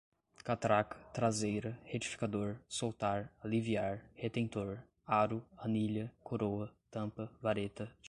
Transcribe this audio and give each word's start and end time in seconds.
catraca, 0.43 0.97
traseira, 1.13 1.77
retificador, 1.83 2.57
soltar, 2.67 3.31
aliviar, 3.39 4.03
retentor, 4.15 4.79
aro, 5.05 5.45
anilha, 5.55 6.11
coroa, 6.23 6.73
tampa, 6.89 7.31
vareta, 7.39 7.85
tirante 7.85 7.99